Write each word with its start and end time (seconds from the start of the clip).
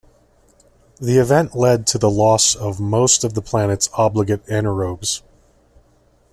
The 0.99 1.19
event 1.19 1.53
led 1.53 1.85
to 1.85 1.99
the 1.99 2.09
loss 2.09 2.55
of 2.55 2.79
most 2.79 3.23
of 3.23 3.35
the 3.35 3.41
planet's 3.43 3.87
obligate 3.95 4.43
anaerobes. 4.47 5.21